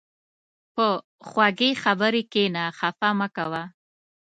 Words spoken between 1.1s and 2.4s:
خوږې خبرې